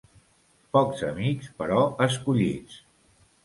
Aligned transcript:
Pocs 0.77 1.03
amics, 1.09 1.53
però 1.61 1.85
escollits. 2.09 2.85